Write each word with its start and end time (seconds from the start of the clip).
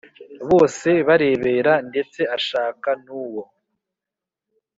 bose 0.49 0.89
barebera, 1.07 1.73
ndetse 1.89 2.21
ashaka 2.37 2.89
n'uwo 3.03 3.43